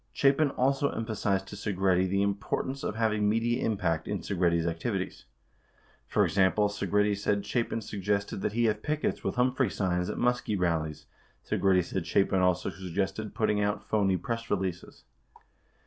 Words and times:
11 0.13 0.13
Chapin 0.35 0.49
also 0.57 0.89
emphasized 0.89 1.45
to 1.45 1.55
Segretti 1.55 2.09
the 2.09 2.23
importance 2.23 2.83
of 2.83 2.95
having 2.95 3.29
media 3.29 3.63
impact 3.63 4.07
in 4.07 4.17
Segretti's 4.17 4.65
activities. 4.65 5.25
For 6.07 6.25
example, 6.25 6.69
Segretti 6.69 7.15
said 7.15 7.45
Chapin 7.45 7.81
sug 7.81 8.01
gested 8.01 8.41
that 8.41 8.53
he 8.53 8.63
have 8.63 8.81
pickets 8.81 9.23
with 9.23 9.35
Humphrey 9.35 9.69
signs 9.69 10.09
at 10.09 10.17
Muskie 10.17 10.57
rallies. 10.59 11.05
Segretti 11.47 11.83
said 11.85 12.07
Chapin 12.07 12.39
also 12.41 12.71
suggested 12.71 13.35
putting 13.35 13.61
out 13.61 13.87
phoney 13.87 14.17
press 14.17 14.49
releases. 14.49 15.03